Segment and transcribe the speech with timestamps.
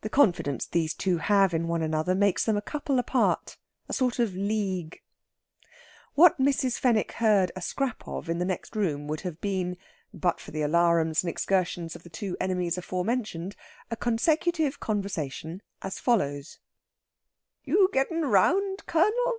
[0.00, 3.56] The confidence these two have in one another makes them a couple apart
[3.88, 5.00] a sort of league.
[6.14, 6.76] What Mrs.
[6.80, 9.76] Fenwick heard a scrap of in the next room would have been,
[10.12, 13.54] but for the alarums and excursions of the two enemies aforementioned,
[13.92, 16.58] a consecutive conversation as follows:
[17.62, 19.38] "You're gettin' round, Colonel?"